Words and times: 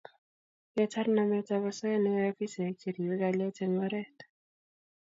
Ketar 0.73 1.07
nametap 1.15 1.63
osoya 1.71 1.97
neyaei 2.03 2.31
afisaek 2.31 2.75
che 2.81 2.87
ribei 2.95 3.19
kalyet 3.21 3.57
eng 3.63 3.81
oret 3.85 4.17